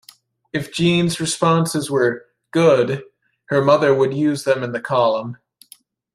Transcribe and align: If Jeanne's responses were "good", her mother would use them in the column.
If 0.51 0.73
Jeanne's 0.73 1.19
responses 1.19 1.91
were 1.91 2.25
"good", 2.49 3.03
her 3.49 3.63
mother 3.63 3.93
would 3.93 4.15
use 4.15 4.45
them 4.45 4.63
in 4.63 4.71
the 4.71 4.81
column. 4.81 5.37